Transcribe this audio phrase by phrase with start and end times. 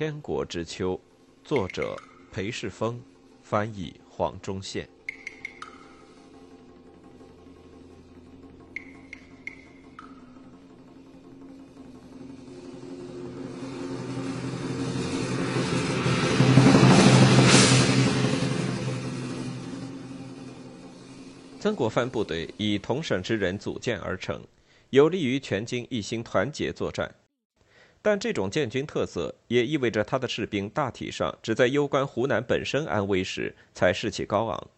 [0.00, 0.94] 天国之秋》，
[1.46, 1.94] 作者
[2.32, 2.98] 裴世峰，
[3.42, 4.88] 翻译黄忠宪。
[21.58, 24.42] 曾国藩部队以同省之人组建而成，
[24.88, 27.14] 有利于全军一心团结作战。
[28.02, 34.68] 但这种建军特色也意味着他的士兵大体上只在攸关湖南本身安危时才士气高昂，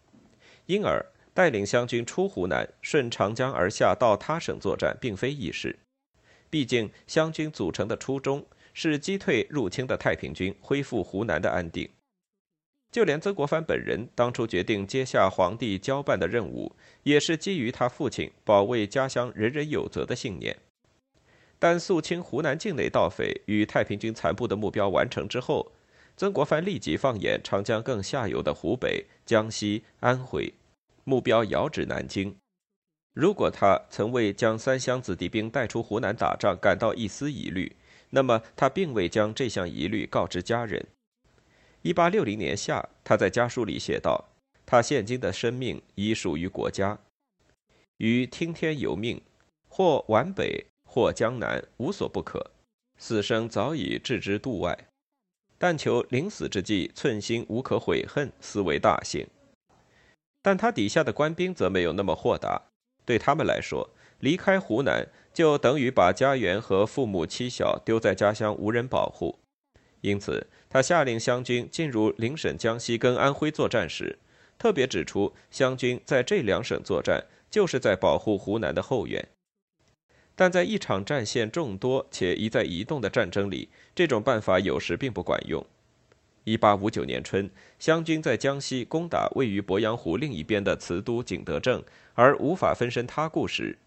[0.65, 5.77] 因而带领湘军出湖南，顺长江而下到他省作战，并非易事。
[6.49, 11.89] 毕竟湘军组成的初衷是击退入侵的太平军，恢复湖南的安定。
[12.91, 20.55] 就连曾国藩本人当初决定接下皇帝交办的任务，也是基于他父亲保卫家乡人人有责的信念。
[21.63, 25.71] 但肃清湖南境内盗匪与太平军残部的目标完成之后，
[26.17, 30.53] 曾国藩立即放眼长江更下游的湖北、江西、安徽，
[31.05, 32.35] 目标遥指南京。
[33.13, 37.73] 如果他曾为将三湘子弟兵带出湖南打仗感到一丝疑虑，
[38.09, 40.85] 那么他并未将这项疑虑告知家人。
[41.81, 44.25] 一八六零年夏，他在家书里写道
[44.67, 46.99] ：“他现今的生命已属于国家，
[47.99, 49.21] 于听天由命，
[49.69, 52.51] 或皖北。”或江南无所不可，
[52.99, 54.77] 死生早已置之度外，
[55.57, 59.25] 但求临死之际寸心无可悔恨，斯为大幸。
[60.43, 62.61] 但他底下的官兵则没有那么豁达，
[63.05, 63.89] 对他们来说，
[64.19, 69.39] 离开湖南就等于把家园和父母妻小丢在家乡无人保护，
[70.01, 74.19] 因此他下令湘军进入邻省江西跟安徽作战时，
[74.59, 79.27] 特别指出湘军在这两省作战就是在保护湖南的后援。
[80.35, 85.65] 但在一场战线众多且一再移动的战争里，这种办法有时并不管用。
[86.43, 87.49] 一八五九年春，
[87.79, 91.81] 湘军在江西攻打位于鄱阳湖另一边的瓷都景德镇，
[92.15, 93.77] 而无法分身他顾时，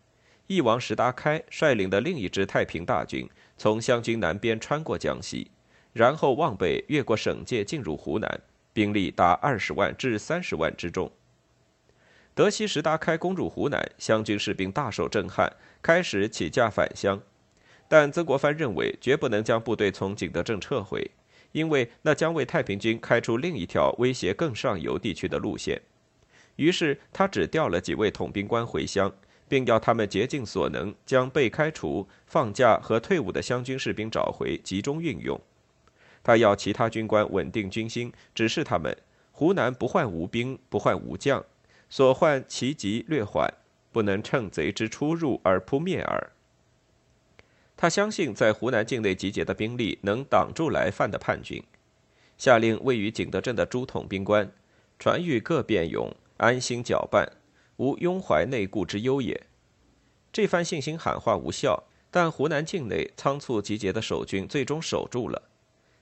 [0.46, 3.28] 翼王石达开率领的另一支太平大军
[3.58, 5.50] 从湘军南边穿过江西，
[5.92, 8.40] 然后往北越过省界进入湖南，
[8.72, 11.10] 兵力达二十万至三十万之众。
[12.36, 17.18] 德西石达开攻入湖南，湘军士兵大受震撼，开始起驾返乡。
[17.88, 21.10] 但曾国藩认为，绝不能将部队从景德镇撤回，
[21.52, 25.80] 因为那将为太平军开出另一条威胁更上游地区的路线。
[26.56, 29.10] 于是，他只调了几位统兵官回乡，
[29.48, 35.40] 并要他们竭尽所能将被开除、放假和退伍的湘军士兵找回，集中运用。
[36.22, 38.94] 他要其他军官稳定军心，指示他们：
[39.32, 41.42] 湖南不患无兵，不患无将。
[41.88, 43.52] 所患其疾略缓，
[43.92, 46.30] 不能趁贼之出入而扑灭耳。
[47.76, 51.62] 他相信在湖南境内集结的兵力能挡住来犯的叛军，
[52.38, 54.50] 下令位于景德镇的朱统兵官，
[54.98, 57.30] 传谕各便勇，安心搅拌，
[57.76, 59.46] 无拥怀内顾之忧也。
[60.32, 65.42] 这番信心喊话无效，但湖南境内仓促集结的守军最终守住了。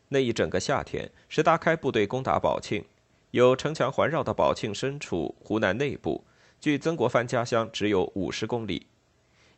[0.09, 2.85] 那一整个夏天，石达开部队攻打宝庆。
[3.35, 6.25] 有城墙环绕的宝庆身处湖南内部，
[6.61, 8.87] 距曾国藩家乡只有五十公里。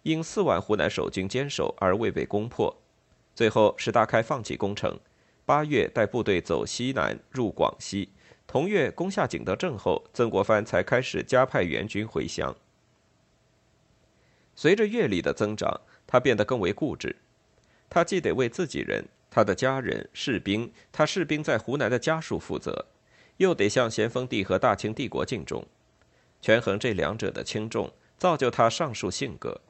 [0.02, 2.74] 因四万湖南守军坚守而未被攻破，
[3.34, 4.98] 最后石达开放弃攻城。
[5.44, 8.08] 八月带部队走西南入广西，
[8.46, 12.56] 同月攻下景德镇后，曾国藩才开始加派援军回乡。
[14.54, 17.14] 随着阅历的增长，他变得更为固执。
[17.90, 22.86] 他既得为自己人、他的家人、士兵、他士兵在湖南的家属负责。
[23.38, 25.66] 又得向咸丰帝和大清帝国敬重，
[26.40, 29.60] 权衡这两者的轻重，造就他上述性格。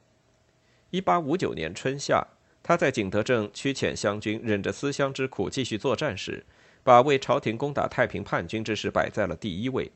[0.90, 2.26] 一八五九年春夏，
[2.62, 6.46] 他在景德镇驱遣湘军，忍着思乡之苦继续作战时，
[6.84, 9.90] 把为朝廷攻打太平叛军之事摆在了第一位，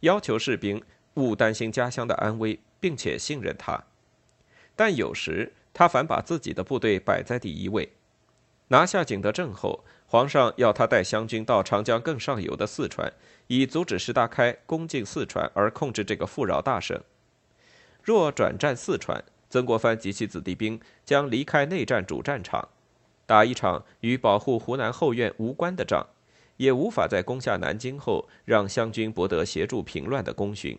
[0.00, 0.82] 要求士兵
[1.14, 3.84] 勿担心家乡的安危，并且信任他。
[4.74, 7.92] 但有时他反把自己的部队摆在第一位。
[8.68, 13.12] 拿下景德镇后，皇上要他带湘军到长江更上游的四川，
[13.46, 17.00] 以阻止石达开攻进四川而控制这个富饶大省。
[18.02, 22.68] 若转战四川，曾国藩及其子弟兵将离开内战主战场，
[23.24, 26.04] 打一场与保护湖南后院无关的仗，
[26.56, 30.76] 也无法在攻下南京后让湘军博得协助平乱的功勋。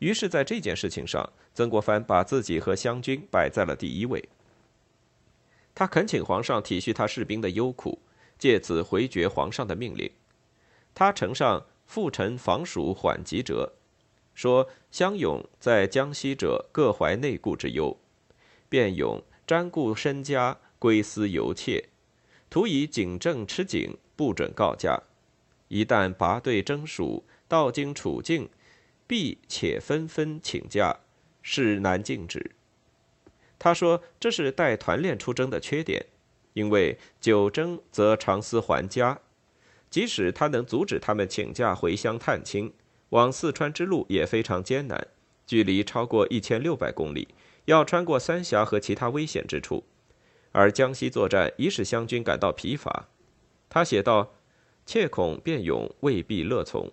[0.00, 4.28] 于是，在这件事情上，曾国藩把自己和湘军摆在了第一位。
[5.74, 7.98] 他恳请皇上体恤他士兵的忧苦，
[8.42, 10.10] 借此回绝皇上的命令。
[10.92, 13.74] 他呈上复臣防蜀缓急折，
[14.34, 17.96] 说湘勇在江西者各怀内顾之忧，
[18.68, 21.90] 便勇瞻顾身家，归思犹切，
[22.50, 25.00] 图以警政吃紧，不准告假。
[25.68, 28.50] 一旦拔队征蜀，到经处境，
[29.06, 30.98] 必且纷纷请假，
[31.42, 32.50] 事难禁止。
[33.60, 36.06] 他说这是带团练出征的缺点，
[36.54, 39.20] 因为久征则常思还家。
[39.90, 42.72] 即使他能阻止他们请假回乡探亲，
[43.10, 45.06] 往四川之路也非常艰难，
[45.46, 47.28] 距离超过一千六百公里，
[47.66, 49.84] 要穿过三峡和其他危险之处。
[50.52, 53.08] 而江西作战已使湘军感到疲乏。
[53.68, 54.34] 他写道
[54.84, 56.90] ：“切恐变勇未必乐从。”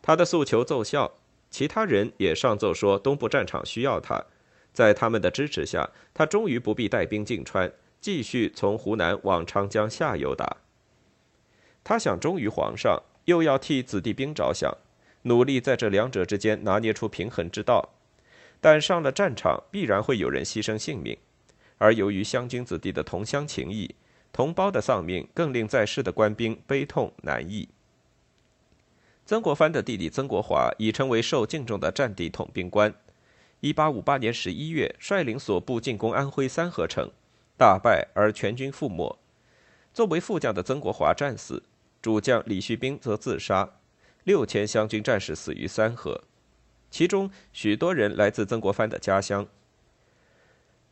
[0.00, 1.14] 他的诉求奏效，
[1.50, 4.24] 其他人也上奏说东部战场需要他。
[4.72, 7.70] 在他们的支持下，他终于不必带兵进川，
[8.02, 10.58] 继续从湖南往长江下游打。
[11.84, 14.76] 他想忠于皇上，又要替子弟兵着想，
[15.22, 17.90] 努力在这两者之间拿捏出平衡之道。
[18.60, 21.16] 但上了战场，必然会有人牺牲性命，
[21.78, 23.94] 而由于湘军子弟的同乡情谊，
[24.32, 27.68] 同胞的丧命更令在世的官兵悲痛难抑。
[29.24, 32.92] 曾国藩的弟弟曾国华已成为受敬重的战地统兵官。
[33.60, 37.08] 1858年11月，率领所部进攻安徽三河城，
[37.62, 39.16] 大败而全军覆没。
[39.94, 41.62] 作为副将的曾国华战死。
[42.00, 43.74] 主将李旭斌则自杀，
[44.24, 46.24] 六千湘军战士死于三河，
[46.90, 49.46] 其中许多人来自曾国藩的家乡。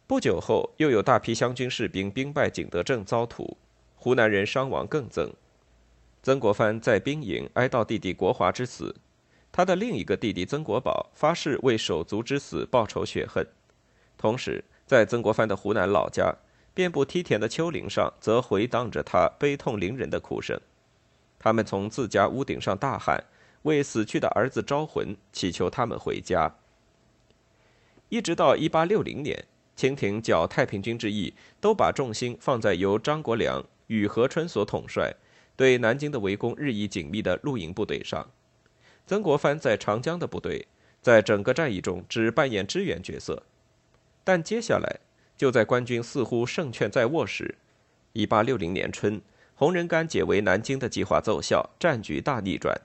[0.07, 3.57] 不久后，又有大批湘军士兵兵败景德镇遭屠，
[3.97, 5.29] 湖南人伤亡更增。
[6.23, 8.95] 曾国藩在兵营哀悼弟弟国华之死，
[9.51, 13.45] 他的另一个弟弟曾国宝发誓为手足之死报仇雪恨。
[14.17, 16.33] 同时，在曾国藩的湖南老家，
[16.73, 20.61] 遍布梯田的丘陵上，则回荡着他悲痛凌人的哭声。
[21.39, 23.25] 他们从自家屋顶上大喊，
[23.63, 26.55] 为死去的儿子招魂，祈求他们回家。
[28.09, 35.15] 一直到一八六零年，清廷剿太平军之役，都把重心放在由张国良、与和春所统帅、
[35.57, 38.29] 对南京的围攻日益紧密的陆营部队上。
[39.07, 40.67] 曾国藩在长江的部队，
[41.01, 43.43] 在整个战役中只扮演支援角色。
[44.23, 45.01] 但接下来，
[45.41, 47.55] 就在官军似乎胜券在握时，
[48.13, 49.19] 一八六零年春。
[49.55, 52.79] 洪仁玕解围南京的计划奏效，战局大逆转。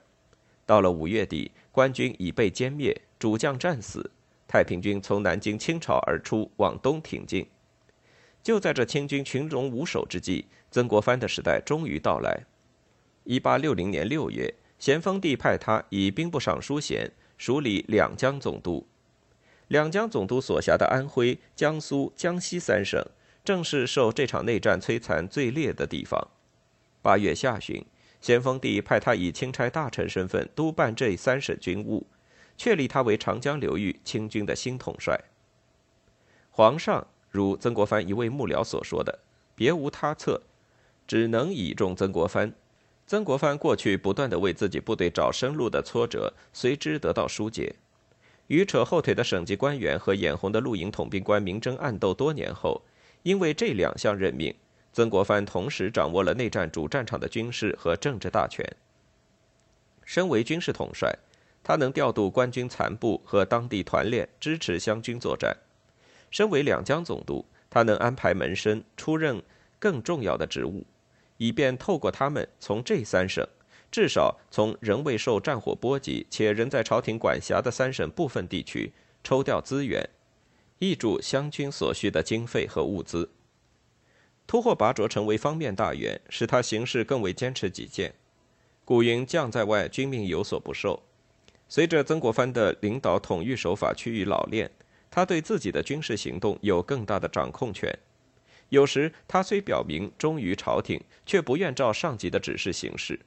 [0.64, 4.10] 到了五月底，官军已被歼灭，主将战死，
[4.48, 7.46] 太平军从南京倾巢而出，往东挺进。
[8.42, 12.42] 就在这清军群龙无首之际，曾国藩的时代终于到来。
[13.24, 18.86] 一八六零年六月，咸丰帝派他以兵部尚书衔署理两江总督。
[19.68, 23.04] 两江总督所辖的安徽、江苏、江西三省，
[23.44, 26.28] 正是受这场内战摧残最烈的地方。
[27.02, 27.84] 八月下旬，
[28.20, 32.06] 咸丰帝派他以钦差大臣身份督办这三省军务，
[32.56, 35.20] 确立他为长江流域清军的新统帅。
[36.50, 39.18] 皇上如曾国藩一位幕僚所说的，
[39.54, 40.42] 别无他策，
[41.06, 42.52] 只能倚重曾国藩。
[43.06, 47.76] 曾国藩过去不断的为自己部队找生路的挫折，随之得到疏解。
[48.48, 52.80] 与扯后腿的省级官员和眼红的陆营统兵官明争暗斗多年后，
[53.22, 54.54] 因为这两项任命。
[54.92, 58.64] 曾国藩同时掌握了内战主战场的军事和政治大权。
[60.04, 61.14] 身为军事统帅，
[61.62, 65.52] 他能调度官军残部和当地团练，支持湘军作战；
[66.30, 69.42] 身为两江总督，他能安排门生出任
[69.78, 70.86] 更重要的职务，
[71.36, 73.46] 以便透过他们从这三省，
[73.90, 78.92] 至少从仍未受战火波及且仍在朝廷管辖的三省部分地区
[79.24, 80.08] 抽调资源，
[80.80, 83.30] 挹注湘军所需的经费和物资。
[84.46, 88.14] 突获拔擢成为方面大员，使他行事更为坚持己见。
[88.84, 91.02] 古云：“将在外，军命有所不受。”
[91.68, 94.70] 随着曾国藩的领导统御手法趋于老练，
[95.10, 97.92] 他对自己的军事行动有更大的掌控权。
[98.68, 103.18] 有时，他虽表明忠于朝廷，却不愿照上级的指示行事。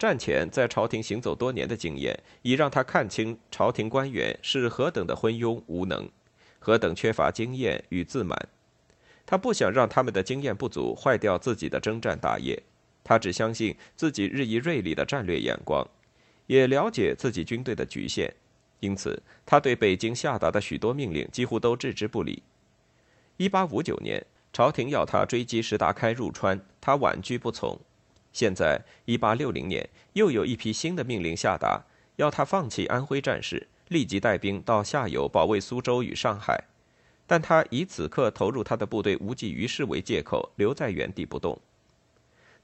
[0.00, 6.08] 战前在朝廷行走多年的经验，已让他看清朝廷官员是何等的昏庸无能，
[6.58, 8.48] 何等缺乏经验与自满。
[9.26, 12.62] 他不想让他们的经验不足坏掉自己的征战大业，
[13.04, 15.86] 他只相信自己日益锐利的战略眼光，
[16.46, 18.32] 也了解自己军队的局限，
[18.78, 22.42] 因此他对北京下达的许多命令几乎都置之不理。
[23.36, 27.78] 一八五九年，朝廷要他追击石达开入川，他婉拒不从。
[28.32, 31.82] 现在一八六零年，又有一批新的命令下达，
[32.16, 36.64] 要他放弃安徽战事，立即带兵到下游保卫苏州与上海。
[37.26, 41.60] 但他以此刻投入他的部队无济于事为借口，留在原地不动。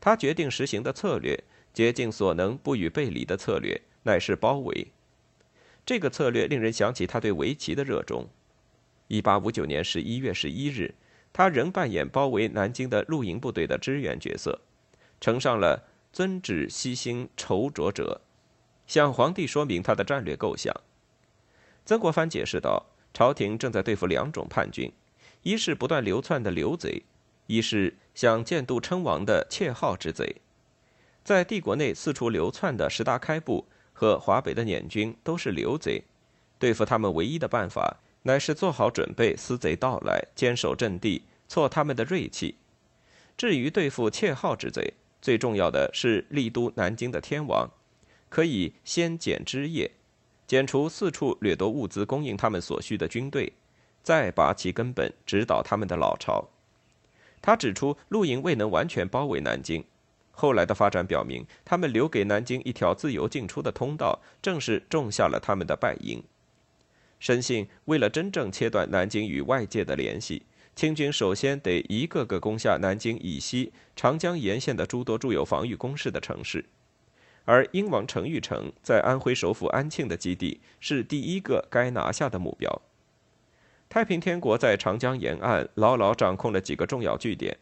[0.00, 1.42] 他决定实行的策略，
[1.73, 4.88] 竭尽所能不予背离的策略，乃是包围。
[5.85, 8.28] 这个策略令人想起他对围棋的热衷。
[9.06, 10.94] 一八五九年十一月十一日，
[11.32, 14.61] 他仍扮演包围南京的陆营部队的支援角色，
[15.20, 18.20] 呈上了“遵旨悉心筹着者”，
[18.87, 20.75] 向皇帝说明他的战略构想。
[21.85, 24.92] 曾国藩解释道：“朝廷正在对付两种叛军，
[25.42, 27.02] 一是不断流窜的流贼，
[27.46, 30.37] 一是想建都称王的窃号之贼。
[31.25, 36.04] 在帝国内四处流窜的十大开部和华北的捻军都是流贼，
[36.58, 42.56] 对付他们唯一的办法。”乃是做好准备，私贼到来，坚守阵地，挫他们的锐气。
[43.37, 44.94] 至于对付窃号之贼，
[45.26, 47.68] 最重要的是立都南京的天王，
[48.28, 49.90] 可以先剪枝叶，
[50.47, 53.52] 剪除四处掠夺物资供应他们所需的军队，
[54.04, 56.49] 再拔其根本，指导他们的老巢。
[57.42, 59.85] 他指出，陆营未能完全包围南京，
[60.30, 66.23] 后来的发展表明，他们留给南京一条自由进出的通道，正是种下了他们的败因。
[67.18, 76.66] 深信，为了真正切断南京与外界的联系，清军首先得一个个攻下南京以西长江沿线的诸多驻有防御工事的城市，
[77.47, 82.83] 而英王程昱城在安徽首府安庆的基地是第一个该拿下的目标。
[83.88, 87.56] 太平天国在长江沿岸牢牢掌控了几个重要据点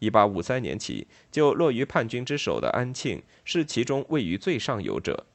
[0.00, 5.26] ，1853年起就落于叛军之手的安庆是其中位于最上游者。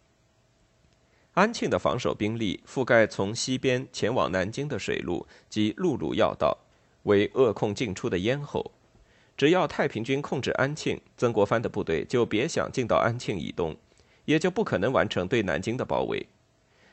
[1.34, 6.58] 安庆的防守兵力覆盖从西边前往南京的水路及陆路要道，
[7.04, 8.72] 为扼控进出的咽喉。
[9.38, 13.76] 只要太平军控制安庆，曾国藩的部队就别想进到安庆以东，
[14.26, 16.28] 也就不可能完成对南京的包围。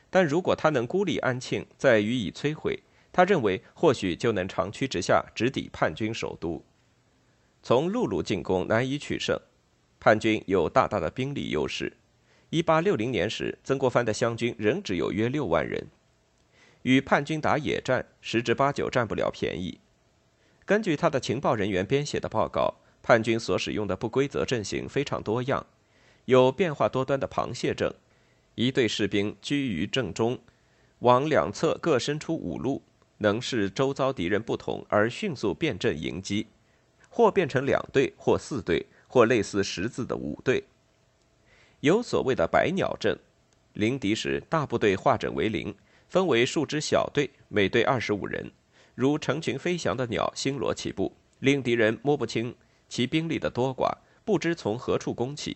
[0.09, 2.79] 但如果他能孤立安庆，再予以摧毁，
[3.11, 6.63] 他认为或许就能长驱直下，直抵叛军首都。
[7.61, 9.39] 从陆路进攻难以取胜，
[9.99, 11.93] 叛军有大大的兵力优势。
[12.49, 15.87] 一八六零年时，曾国藩的湘军仍只有约六万人，
[16.81, 19.77] 与叛军打野战，十之八九占不了便宜。
[20.69, 25.65] 根据他的情报人员编写的报告，叛军所使用的不规则阵型非常多样，
[26.25, 27.91] 有变化多端的螃蟹阵，
[28.53, 30.37] 一队士兵居于正中，
[30.99, 32.83] 往两侧各伸出五路，
[33.17, 36.45] 能视周遭敌人不同而迅速变阵迎击；
[37.09, 40.65] 或变成两队，或四队，或类似十字的五队。
[41.79, 43.17] 有所谓的百鸟阵，
[43.73, 45.73] 临敌时大部队化整为零，
[46.07, 48.51] 分为数支小队，每队二十五人，
[48.99, 52.53] 如成群飞翔的鸟，星罗棋布，令敌人摸不清
[52.89, 53.89] 其兵力的多寡，
[54.25, 55.55] 不知从何处攻起。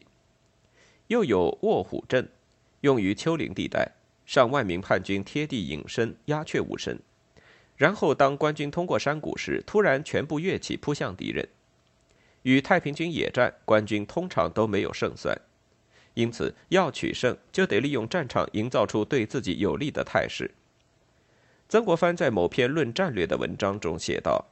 [1.07, 2.29] 又有卧虎阵，
[2.79, 3.91] 用于丘陵地带，
[4.25, 6.97] 上万名叛军贴地隐身，鸦雀无声。
[7.75, 11.45] 然后当官军通过山谷时，突然全部跃起扑向敌人。
[12.43, 15.37] 与太平军野战，官军通常都没有胜算。
[16.13, 20.49] 因此，要取胜，就得利用战场营造出对自己有利的态势。
[21.73, 24.45] 曾国藩在某篇论战略的文章中写道：“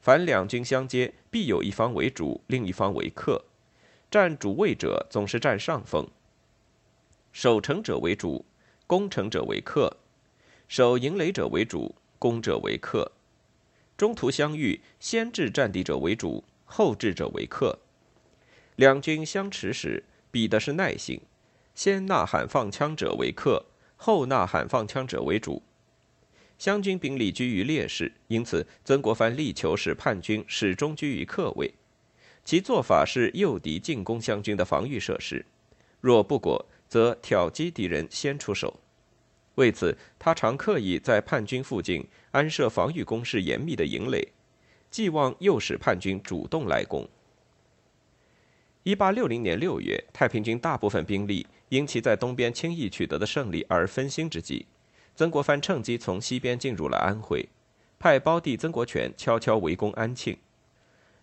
[0.00, 3.44] 凡两军相接，必有一方为主，另一方为客。
[4.08, 6.06] 占主位者总是占上风。
[7.32, 8.44] 守城者为主，
[8.86, 9.96] 攻城者为客；
[10.68, 13.10] 守营垒者为主，攻者为客。
[13.96, 17.80] 中途相遇，先至战地者为主，后至者为客。
[18.76, 21.20] 两军相持时。”比的是耐性，
[21.74, 23.64] 先呐喊放枪者为客，
[23.96, 25.64] 后呐喊放枪者为主。
[26.60, 31.72] 湘军兵力居于劣势，因此曾国藩力求使叛军始终居于客位。
[32.44, 35.42] 其做法是诱敌进攻湘军的防御设施，
[36.02, 38.78] 若不果，则挑击敌人先出手。
[39.54, 44.28] 为此，他常刻意在叛军附近安设防御工事严密的营垒，
[44.90, 47.08] 寄望诱使叛军主动来攻。
[48.82, 54.66] 一八六零年六月，太平军大部分兵力因其在东边轻易取得的胜利而分心之际，
[55.20, 57.46] 曾国藩趁机从西边进入了安徽，
[57.98, 60.38] 派胞弟曾国荃悄悄围攻安庆。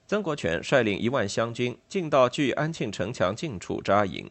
[0.05, 4.29] 曾国荃率领一万湘军进到距安庆城墙近处扎营，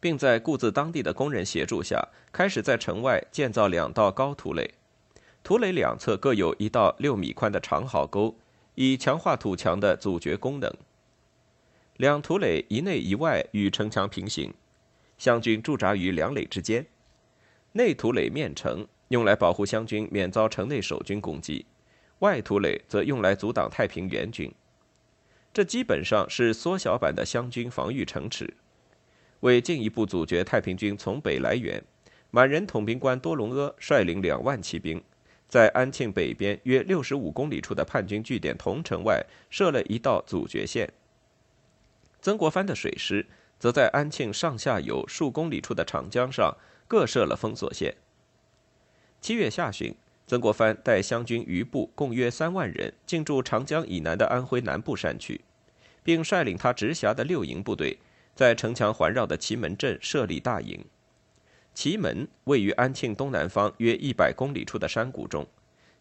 [0.00, 4.74] 并在雇自当地的工人协助下，开始在城外建造两道高土垒，
[5.44, 8.34] 土垒两侧各有一道六米宽的长壕沟，
[8.74, 10.74] 以强化土墙的阻绝功能。
[11.98, 14.52] 两土垒一内一外与城墙平行，
[15.16, 16.84] 湘军驻扎于两垒之间。
[17.76, 21.64] 内土垒面城，用来保护湘军免遭城内守军攻击；
[22.20, 24.52] 外土垒则用来阻挡太平援军。
[25.52, 28.54] 这基本上是缩小版的湘军防御城池。
[29.40, 31.84] 为进一步阻绝太平军从北来援，
[32.30, 35.00] 满人统兵官多隆阿率领两万骑兵，
[35.48, 40.90] 在安庆北边约六十五公里处的叛军据点桐城外设了一道阻绝线。
[42.22, 43.26] 曾国藩的水师
[43.58, 46.56] 则在安庆上下游数公里处的长江上
[46.88, 47.94] 各设了封锁线。
[49.24, 49.94] 七月下旬，
[50.26, 55.40] 曾国藩带湘军余部共约三万人进驻长江以南的安徽南部山区，
[56.02, 57.96] 并率领他直辖的六营部队，
[58.34, 60.84] 在城墙环绕的祁门镇设立大营。
[61.72, 65.46] 祁门位于安庆东南方约一百公里处的山谷中，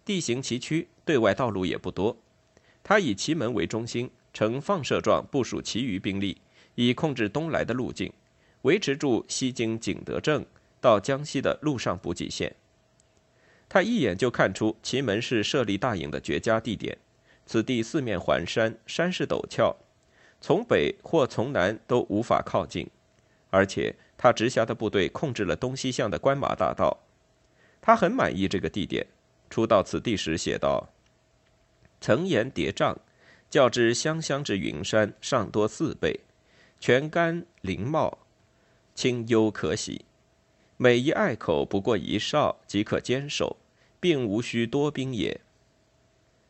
[0.03, 2.17] 地形崎岖，对外道路也不多。
[2.83, 6.41] 他以祁门为中心，呈放射状部署其余兵力，
[6.75, 8.11] 以控制东来的路径，
[8.63, 10.45] 维持住西经景德镇
[10.81, 12.53] 到江西的陆上补给线。
[13.73, 16.95] 他一眼就看出祁门是设立大营的绝佳地点。
[17.47, 19.75] 此地四面环山，山势陡峭，
[20.39, 22.87] 从北或从南都无法靠近，
[23.49, 26.99] 而且他直辖的部队控制了东西向的关马大道。
[27.81, 29.07] 他很满意这个地点。
[29.49, 30.89] 初到此地时写道
[31.99, 32.97] ：“层岩叠嶂，
[33.49, 36.19] 较之湘乡之云山尚多四倍，
[36.79, 38.19] 泉甘林茂，
[38.93, 40.05] 清幽可喜。
[40.77, 43.57] 每一隘口不过一哨，即可坚守。”
[44.03, 45.39] 并无需多兵也。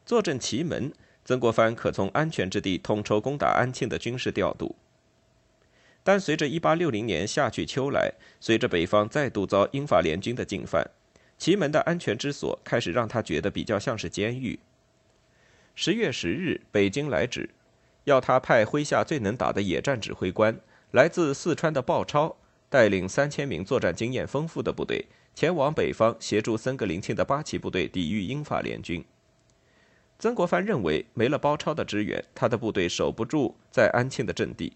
[0.03, 0.91] 坐镇祁门，
[1.23, 4.75] 曾国藩可从安全之地统筹攻打安庆的军事调度。
[6.03, 10.89] 但随着1860年夏去秋来，随着北方再度遭英法联军的进犯，
[11.37, 14.57] 祁门的安全之所开始让他觉得比较像是监狱。
[15.75, 17.51] 十月十日，北京来旨，
[18.05, 22.35] 要他派麾下最能打的野战指挥官，来自四川的鲍超，
[22.67, 25.05] 带领三千名作战经验丰富的部队。
[25.35, 29.03] 前往北方协助森格林沁的八旗部队抵御英法联军。
[30.19, 34.73] 曾国藩认为，没了包抄的支援，他的部队守不住在安庆的阵地，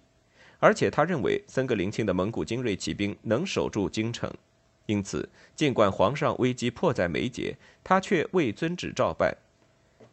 [0.59, 4.33] 而且他认为森格林沁的蒙古精锐骑兵能守住京城，
[4.87, 9.37] 因此，尽管皇上危机迫在眉睫，他却未遵旨照办。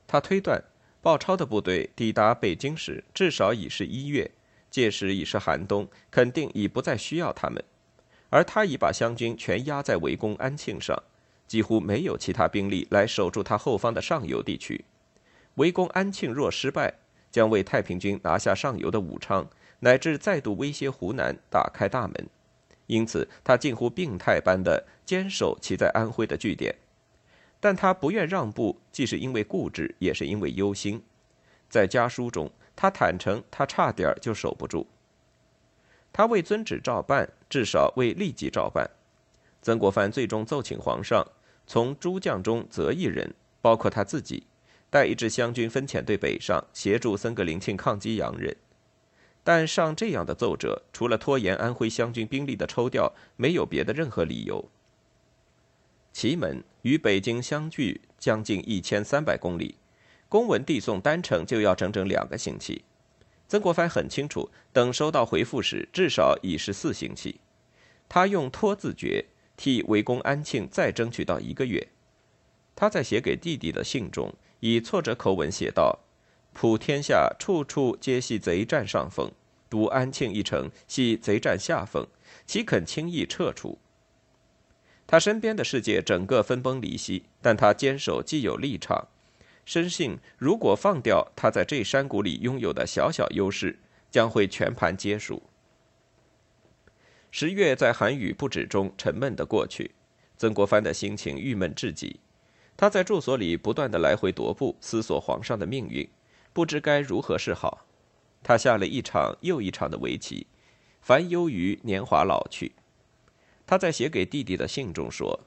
[0.06, 0.62] 他推断，
[1.00, 4.30] 鲍超的部队抵达北京时，至少已是一月，
[4.70, 7.64] 届时已是寒冬，肯定已不再需要他们。
[8.34, 11.00] 而他已把湘军全压在围攻安庆上，
[11.46, 14.84] 几乎没有其他兵力来守住他后方的上游地区。
[15.54, 16.94] 围攻安庆若失败，
[17.30, 22.28] 将为太平军拿下上游的武昌，乃至再度威胁湖南打开大门。
[22.88, 26.74] 因此，他近乎病态般的坚守其在安徽的据点。
[27.60, 31.00] 但他不愿让步，既是因为固执，也是因为忧心。
[31.70, 34.88] 在家书中，他坦诚，他差点就守不住。
[36.14, 38.88] 他未遵旨照办，至少未立即照办。
[39.60, 41.26] 曾国藩最终奏请皇上，
[41.66, 44.46] 从诸将中择一人，包括他自己，
[44.88, 48.56] 带一支湘军分遣队北上，协助森格林沁抗击洋人。
[49.42, 54.70] 但上这样的奏折，除了拖延安徽湘军兵力的抽调，没有别的任何理由。
[56.12, 59.74] 祁门与北京相距将近一千三百公里，
[60.28, 62.84] 公文递送单程就要整整两个星期。
[63.46, 67.40] 曾国藩很清楚，等收到回复时，至少已是四星期。
[68.08, 69.26] 他用拖字诀
[69.56, 71.88] 替围攻安庆再争取到一个月。
[72.74, 76.00] 他在写给弟弟的信中，以挫折口吻写道
[76.52, 79.30] ：“普天下处处皆系贼占上风，
[79.70, 82.06] 独安庆一城系贼占下风，
[82.46, 83.78] 岂肯轻易撤出？”
[85.06, 89.08] 他身边的世界整个分崩离析，但他坚守既有立场。
[89.64, 93.78] 深信，如果放掉他在这山谷里拥有的小小优势，
[94.10, 95.42] 将会全盘皆输。
[97.30, 99.92] 十月在寒雨不止中沉闷的过去，
[100.36, 102.20] 曾国藩的心情郁闷至极。
[102.76, 106.08] 他在住所里不断的来回踱步，思索皇上的命运，
[106.52, 107.86] 不知该如何是好。
[108.42, 110.46] 他下了一场又一场的围棋，
[111.00, 112.72] 烦忧于年华老去。
[113.66, 115.40] 他在写给弟弟的信中说：“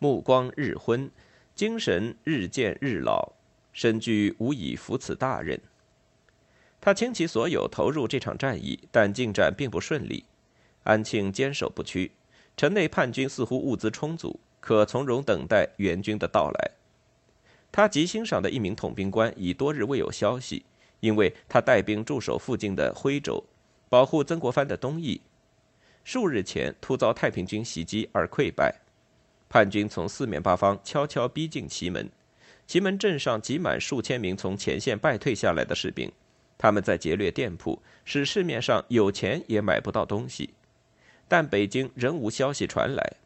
[0.00, 1.10] 目光日昏。”
[1.58, 3.32] 精神日渐日老，
[3.72, 5.60] 身居无以扶此大任。
[6.80, 10.24] 他倾其所有投入这场战役，但进展并不顺利。
[10.84, 12.12] 安庆坚守不屈，
[12.56, 16.70] 城内叛军似乎物资充足，可从容等待援军的到来。
[17.72, 20.64] 他极欣赏的一名统兵官已多日未有消息，
[21.00, 23.42] 因为他带兵驻守附近的徽州，
[23.88, 25.20] 保护曾国藩的东翼。
[26.04, 28.76] 数日前突遭太平军袭击而溃败。
[29.48, 32.10] 叛军从四面八方悄悄逼近祁门，
[32.66, 36.12] 祁门镇上挤满数千名从前线败退下来的士兵，
[36.58, 40.50] 他们在劫掠店铺，使市面上有钱也买不到东西。
[41.26, 43.16] 但北京仍无消息传来，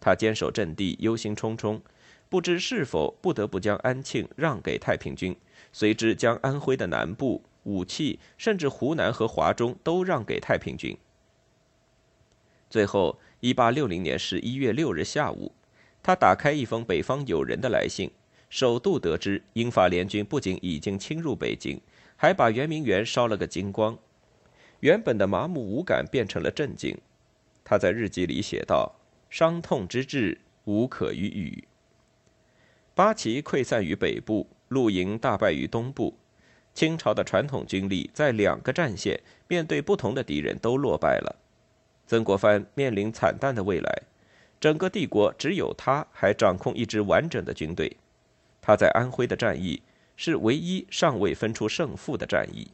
[0.00, 1.80] 他坚守阵地，忧心忡忡，
[2.28, 5.36] 不知是否不得不将安庆让给太平军，
[5.72, 10.96] 随之将安徽的南部武器，甚至湖南和华中都让给太平军。
[12.70, 15.52] 最后，一八六零年十一月六日下午。
[16.04, 18.10] 他打开一封北方友人的来信，
[18.50, 21.80] 首度得知英法联军不仅已经侵入北京，
[22.14, 23.96] 还把圆明园烧了个精光。
[24.80, 26.94] 原本的麻木无感变成了震惊。
[27.64, 28.96] 他在日记里写道
[29.30, 31.64] ：“伤痛之至，无可于语。”
[32.94, 36.14] 八旗溃散于北部，陆营大败于东部。
[36.74, 41.36] 清朝的传统军力在两个战线面对不同的敌人都落败了，
[42.06, 44.02] 曾国藩面临惨淡的未来。
[44.64, 47.94] 整个帝国只有他还掌控一支完整的军队，
[48.62, 49.82] 他在安徽的战役
[50.16, 52.66] 是唯一尚未分出胜负的战役。